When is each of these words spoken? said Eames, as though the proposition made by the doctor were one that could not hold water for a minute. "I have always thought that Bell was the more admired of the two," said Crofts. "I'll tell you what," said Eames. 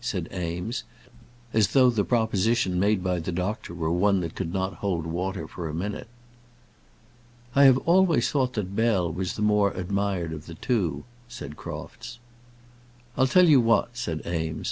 said 0.03 0.27
Eames, 0.33 0.83
as 1.53 1.67
though 1.73 1.91
the 1.91 2.03
proposition 2.03 2.79
made 2.79 3.03
by 3.03 3.19
the 3.19 3.31
doctor 3.31 3.71
were 3.71 3.91
one 3.91 4.19
that 4.21 4.33
could 4.33 4.51
not 4.51 4.73
hold 4.77 5.05
water 5.05 5.47
for 5.47 5.69
a 5.69 5.75
minute. 5.75 6.07
"I 7.53 7.65
have 7.65 7.77
always 7.87 8.31
thought 8.31 8.53
that 8.53 8.75
Bell 8.75 9.11
was 9.13 9.33
the 9.35 9.43
more 9.43 9.69
admired 9.73 10.33
of 10.33 10.47
the 10.47 10.55
two," 10.55 11.03
said 11.29 11.55
Crofts. 11.55 12.17
"I'll 13.15 13.27
tell 13.27 13.47
you 13.47 13.61
what," 13.61 13.95
said 13.95 14.25
Eames. 14.25 14.59